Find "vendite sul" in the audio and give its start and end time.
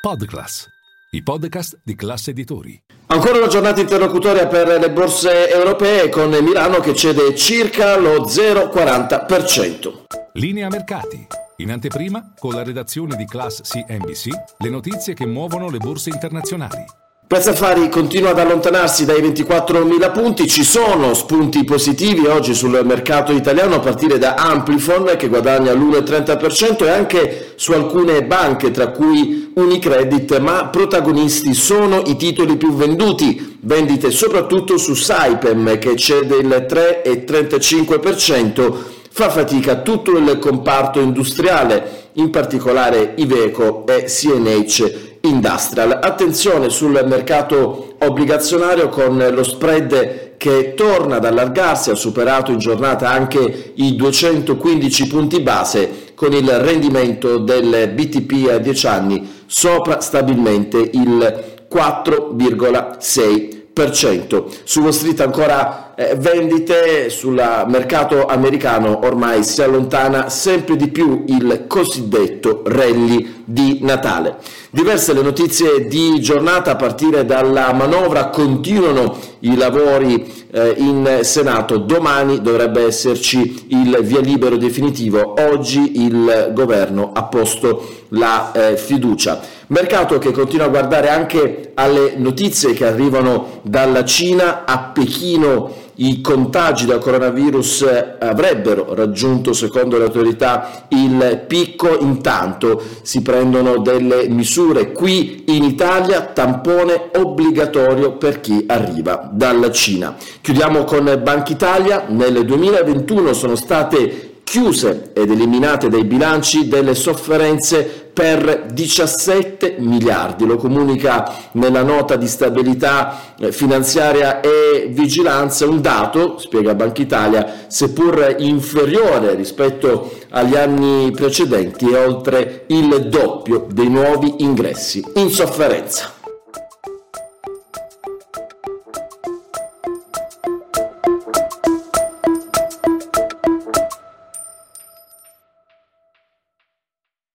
66.16-67.34